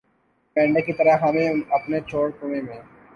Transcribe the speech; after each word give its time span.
مینڈک 0.55 0.85
کی 0.85 0.93
طرح 0.93 1.17
ہمیں 1.21 1.49
اپنے 1.69 1.99
چھوٹے 2.09 2.37
کنوئیں 2.39 2.61
میں 2.61 2.79